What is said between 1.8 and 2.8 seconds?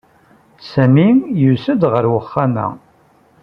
ɣer uxxam-a.